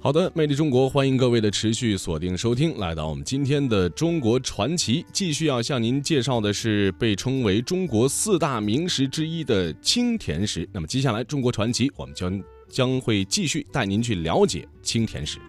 [0.00, 10.66] 好的，魅力中国，欢迎各位的持续锁定收听，来到我们今天的中国传奇，继续要向您介绍的是被称为中国四大名石之一的青田石。
[10.72, 15.40] 那么接下来，中国传奇我们将将会继续带您去了解青田石。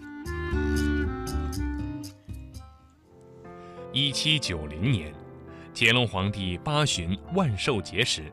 [3.94, 5.14] 一七九零年，
[5.76, 8.24] 乾隆皇帝八旬万寿节时，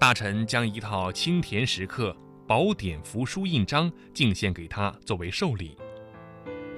[0.00, 2.14] 大臣将一套青田石刻。
[2.46, 5.74] 宝典符书印章敬献给他作为寿礼。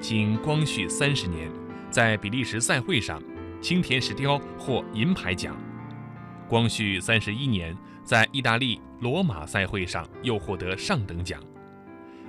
[0.01, 1.51] 经光绪三十年，
[1.91, 3.20] 在比利时赛会上，
[3.61, 5.57] 青田石雕获银牌奖。
[6.48, 11.43] 光绪三十一年，在意大利罗马赛会上又获得上等奖。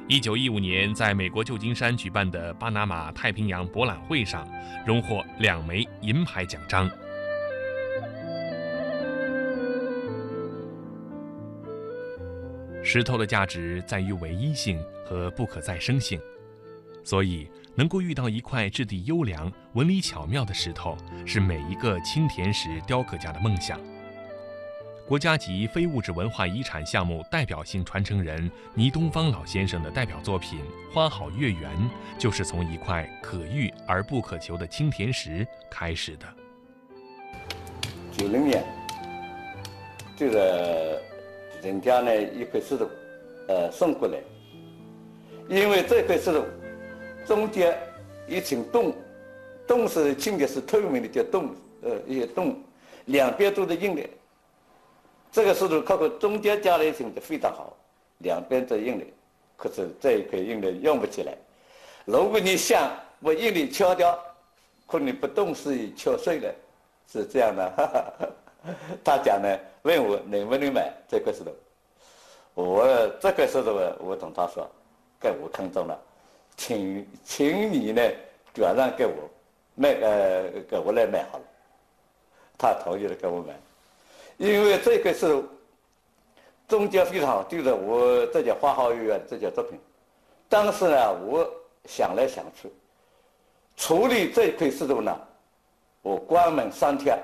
[0.07, 4.47] 一九一五年，在美国旧金山举办的巴拿马太平洋博览会上，
[4.83, 6.89] 荣获两枚银牌奖章。
[12.89, 16.17] 石头的价值在于唯一性和不可再生性，
[17.03, 23.77] 所以能够遇到一块质地优良、纹理巧妙的石头，是每一个青田石雕刻家的梦想。
[25.05, 30.61] 国家级非物质文化遗产项目代表性传承人倪东方老先生的代表作品
[30.93, 31.69] 《花好月圆》，
[32.17, 36.25] 就是从一块可遇而不可求的青田石开始的。
[38.13, 38.63] 九零年，
[40.15, 41.05] 这个。
[41.61, 42.87] 人家呢一块石头，
[43.47, 44.17] 呃送过来，
[45.49, 46.43] 因为这块石头
[47.25, 47.77] 中间
[48.27, 48.93] 一层洞，
[49.67, 52.61] 洞是青的是透明的叫洞，呃一些洞，
[53.05, 54.01] 两边都是硬的。
[55.31, 57.75] 这个石头靠靠中间加了一层就非常好，
[58.19, 59.05] 两边都硬的，
[59.55, 61.33] 可是这一块硬的用不起来。
[62.05, 62.89] 如果你想
[63.21, 64.17] 把硬的敲掉，
[64.87, 66.55] 可能不动是敲碎了，
[67.11, 67.69] 是这样的。
[67.75, 68.27] 哈哈哈
[69.03, 71.51] 他讲呢，问我能不能买这块石头。
[72.53, 72.87] 我
[73.21, 74.67] 这块石头，我同他说，
[75.19, 75.99] 给我看中了，
[76.55, 78.01] 请请你呢
[78.53, 79.13] 转让给我，
[79.75, 81.43] 卖呃给我来买好了。
[82.57, 83.53] 他同意了给我买，
[84.37, 85.43] 因为这块石头
[86.67, 89.79] 中间非常好，就是我这件花好月圆这件作品。
[90.49, 91.47] 当时呢，我
[91.85, 92.71] 想来想去，
[93.77, 95.15] 处理这块石头呢，
[96.01, 97.17] 我关门三天。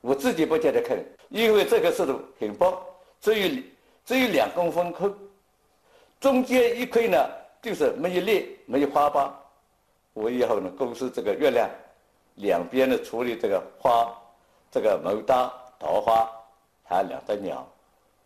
[0.00, 0.96] 我自己不觉得看，
[1.28, 2.80] 因为这个石头很薄，
[3.20, 3.62] 只有
[4.04, 5.10] 只有两公分厚，
[6.20, 7.18] 中间一块呢
[7.60, 9.34] 就是没有裂，没有花疤。
[10.14, 11.68] 我以后呢，公司这个月亮
[12.36, 14.12] 两边呢处理这个花，
[14.70, 16.28] 这个牡丹、桃花，
[16.84, 17.66] 还有两只鸟，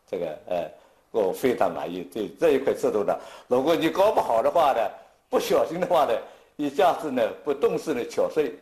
[0.07, 0.71] 这个呃，
[1.11, 2.09] 我非常满意。
[2.13, 3.19] 这这一块石头呢，
[3.49, 4.81] 如果你搞不好的话呢，
[5.29, 6.13] 不小心的话呢，
[6.57, 8.55] 一下子呢不动势呢敲碎。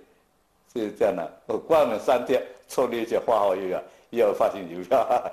[0.72, 5.30] 就是这样呢，我关门三天，处理一些花花月圆，要发行邮票。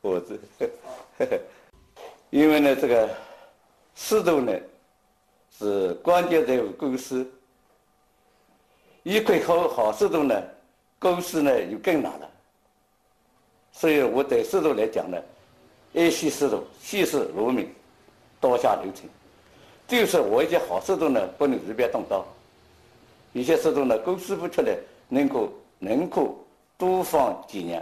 [0.00, 1.40] 我这，
[2.30, 3.10] 因为呢，这个
[3.96, 4.52] 石头呢
[5.58, 7.28] 是关键在于构思。
[9.02, 10.40] 一块好好石头呢，
[11.00, 12.30] 构思呢就更难了。
[13.72, 15.18] 所以我对石头来讲呢，
[15.94, 17.68] 爱惜石头，细事如命，
[18.40, 19.10] 刀下留情。
[19.88, 22.24] 就是我一些好石头呢，不能随便动刀。
[23.32, 24.76] 有些石头呢，构思不出来，
[25.08, 26.36] 能够能够
[26.76, 27.80] 多放几年；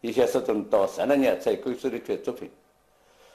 [0.00, 2.50] 一些石头到十年才构思的出作品。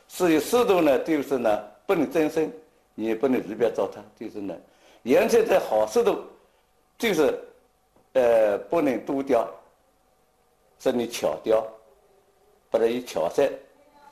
[0.07, 2.51] 所以石头呢，就是呢，不能增生，
[2.93, 4.55] 你也不能随便糟蹋，就是呢，
[5.03, 6.19] 颜色的好石头，
[6.97, 7.39] 就是
[8.13, 9.47] 呃，不能多雕，
[10.79, 11.65] 是你巧雕，
[12.69, 13.43] 把它一巧色，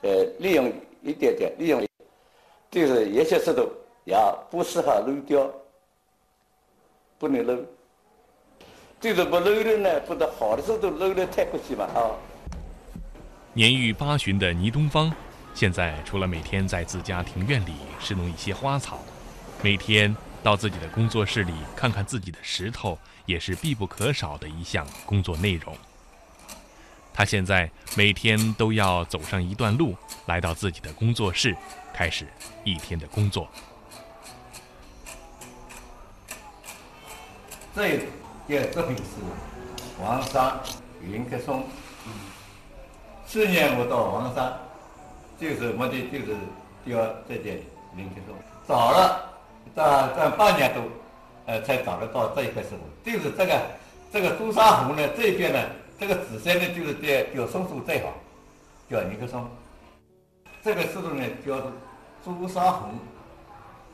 [0.02, 0.72] 呃，利用
[1.02, 1.86] 一点点，利用，
[2.70, 3.68] 就是有些石头
[4.04, 4.16] 也
[4.50, 5.50] 不适合漏雕。
[7.16, 7.56] 不能漏，
[9.04, 12.16] 就是不漏的呢，不得好的时候都漏的太可惜嘛啊！
[13.52, 15.12] 年逾八旬的倪东方，
[15.52, 18.98] 现在除了每天在自家庭院里侍弄一些花草，
[19.60, 25.76] 每天到自己的工作室里看看自己的石头，也是必不可少的一项工作内容。
[27.12, 29.94] 他现在每天都要走上一段路，
[30.24, 31.54] 来到自己的工作室，
[31.92, 32.26] 开始
[32.64, 33.46] 一天的工作。
[37.76, 38.00] 这
[38.46, 39.02] 第二作品是
[39.98, 40.60] 黄山
[41.00, 41.64] 云客松。
[43.26, 44.52] 去年我到黄山，
[45.40, 46.36] 就是目的就是
[46.84, 47.58] 雕这件
[47.96, 48.36] 云客松，
[48.68, 49.32] 找了
[49.74, 49.82] 这
[50.14, 50.82] 这半年多，
[51.46, 52.76] 呃，才找得到这一块石头。
[53.02, 53.62] 就是这个
[54.12, 55.58] 这个朱砂红呢，这一边呢，
[55.98, 58.12] 这个紫色呢，就是雕雕松树最好，
[58.90, 59.48] 叫云客松。
[60.62, 61.72] 这个石头呢，叫做
[62.22, 62.90] 朱砂红，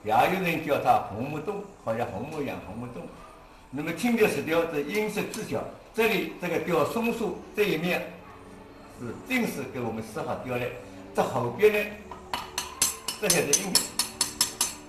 [0.03, 3.07] 也有人叫它红木洞，好像红木一样，红木洞。
[3.71, 4.81] 那么青的石雕的。
[4.81, 5.63] 音色技巧，
[5.95, 8.13] 这里这个雕松树这一面
[8.99, 10.67] 是定时给我们施好雕的，
[11.15, 11.91] 这后边呢，
[13.21, 13.81] 这些是硬的，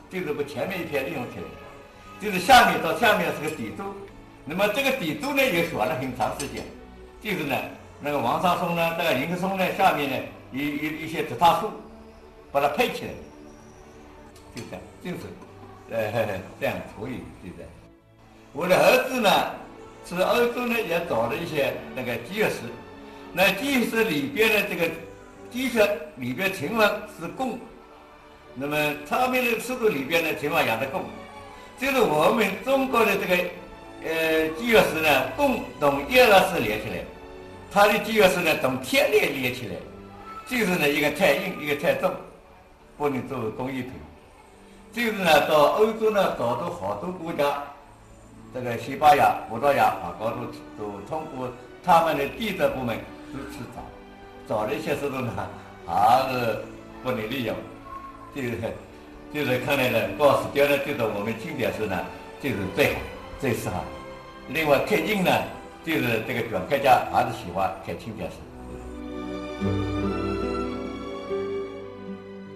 [0.10, 1.44] 就是把前面一片利用起来，
[2.20, 3.86] 就是下面到下面是个底座，
[4.46, 6.64] 那么这个底座呢也选了很长时间，
[7.22, 7.56] 就是呢
[8.00, 11.70] 那个王上松呢，这个迎客松呢下面呢一一一些植大树，
[12.52, 13.12] 把它配起来，
[14.56, 15.18] 就这样，就是
[15.92, 17.72] 呃这样处理，就这样。
[18.54, 19.30] 我的儿子呢
[20.06, 22.60] 是欧洲呢也找了一些那个基石，
[23.32, 24.90] 那基石里边的这个
[25.50, 25.80] 基石
[26.18, 26.90] 里边情况
[27.20, 27.58] 是贡。
[28.54, 28.76] 那么
[29.10, 31.06] 他们的石头里边呢，情况养的贡，
[31.80, 33.36] 就是我们中国的这个
[34.04, 37.06] 呃基月石呢，贡同叶老师连起来，
[37.72, 39.76] 它的基月石呢同天链连起来，
[40.46, 42.12] 就是呢一个太硬，一个太重，
[42.98, 43.94] 不能作为工艺品。
[44.92, 47.64] 就是呢到欧洲呢找到好多国家，
[48.54, 50.46] 这个西班牙、葡萄牙啊，高都
[50.78, 51.50] 都通过
[51.84, 52.98] 他们的地质部门
[53.32, 53.82] 都去找，
[54.48, 55.32] 找了一些石头呢，
[55.88, 56.58] 还是
[57.02, 57.56] 不能利用。
[58.36, 58.58] 就是，
[59.34, 61.98] 就是看来呢，告诉掉呢，就是我们经典石呢，
[62.42, 63.00] 就是最好、
[63.40, 63.76] 最适合。
[64.50, 65.32] 另外刻印呢，
[65.86, 68.36] 就是这个卷刻家还是喜欢刻青点石。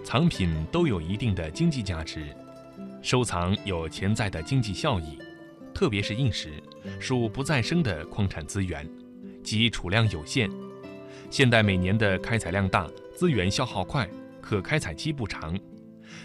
[0.04, 2.26] 藏品都有一定的经济价值，
[3.00, 5.18] 收藏有潜在的经济效益，
[5.76, 6.54] 特别是硬石，
[6.98, 8.88] 属不再生的矿产资源，
[9.44, 10.50] 即储量有限。
[11.28, 14.08] 现代每年的开采量大，资源消耗快。
[14.40, 15.54] 可开采期不长，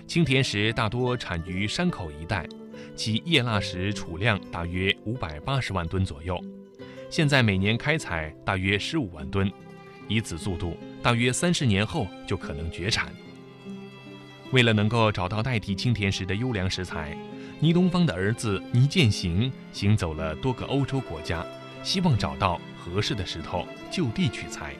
[0.07, 2.47] 青田石大多产于山口一带，
[2.95, 6.41] 其叶蜡石储量大约五百八十万吨左右，
[7.09, 9.51] 现在每年开采大约十五万吨，
[10.07, 13.11] 以此速度，大约三十年后就可能绝产。
[14.53, 17.17] 为了能够找到代替青田石的优良石材，
[17.63, 21.45] 倪东方的儿子倪建行行走了多个欧洲国家，
[21.83, 24.73] 希望找到合适的石头就地取材。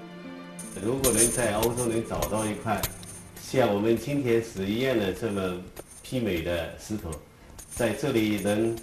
[0.83, 2.81] 如果能在欧洲能找到一块。
[3.39, 5.61] 像我们青田石一样的这么
[6.03, 7.11] 媲美的石头，
[7.69, 8.75] 在这里能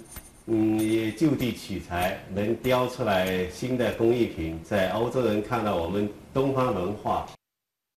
[0.45, 7.27] 嗯也就地取材，能雕出来新的工艺品，在欧洲人看到我们东方文化